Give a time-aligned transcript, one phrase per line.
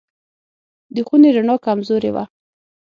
[0.95, 2.23] د خونې رڼا کمزورې وه.